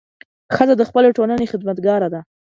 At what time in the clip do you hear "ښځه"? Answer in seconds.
0.55-0.73